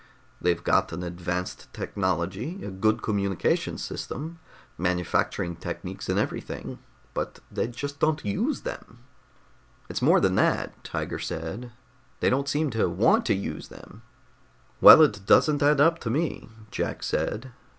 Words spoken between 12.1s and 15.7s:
"They don't seem to want to use them." "Well, it doesn't